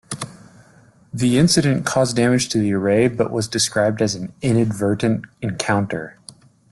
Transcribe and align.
The 1.13 1.37
incident 1.37 1.85
caused 1.85 2.15
damage 2.15 2.49
to 2.49 2.57
the 2.57 2.73
array 2.73 3.07
but 3.07 3.29
was 3.31 3.47
described 3.47 4.01
as 4.01 4.15
an 4.15 4.33
"inadvertent 4.41 5.25
encounter". 5.43 6.17